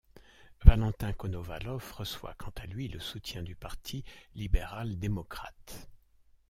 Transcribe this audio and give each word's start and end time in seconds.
Valentin 0.65 1.13
Konovalov 1.13 1.93
reçoit 1.95 2.33
quant 2.39 2.51
à 2.57 2.65
lui 2.65 2.87
le 2.87 2.99
soutien 2.99 3.43
du 3.43 3.53
Parti 3.55 4.03
libéral-démocrate. 4.33 5.91